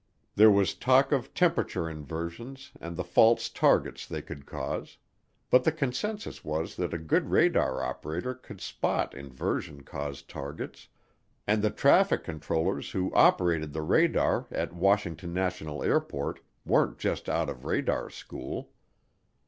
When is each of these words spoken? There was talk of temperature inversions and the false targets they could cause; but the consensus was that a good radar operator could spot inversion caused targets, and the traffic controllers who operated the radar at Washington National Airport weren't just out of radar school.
There 0.33 0.49
was 0.49 0.73
talk 0.73 1.11
of 1.11 1.31
temperature 1.35 1.87
inversions 1.87 2.71
and 2.81 2.97
the 2.97 3.03
false 3.03 3.49
targets 3.49 4.07
they 4.07 4.23
could 4.23 4.47
cause; 4.47 4.97
but 5.51 5.63
the 5.63 5.71
consensus 5.71 6.43
was 6.43 6.75
that 6.77 6.91
a 6.91 6.97
good 6.97 7.29
radar 7.29 7.83
operator 7.83 8.33
could 8.33 8.61
spot 8.61 9.13
inversion 9.13 9.83
caused 9.83 10.27
targets, 10.27 10.87
and 11.45 11.61
the 11.61 11.69
traffic 11.69 12.23
controllers 12.23 12.89
who 12.93 13.13
operated 13.13 13.73
the 13.73 13.83
radar 13.83 14.47
at 14.49 14.73
Washington 14.73 15.35
National 15.35 15.83
Airport 15.83 16.39
weren't 16.65 16.97
just 16.97 17.29
out 17.29 17.47
of 17.47 17.63
radar 17.63 18.09
school. 18.09 18.71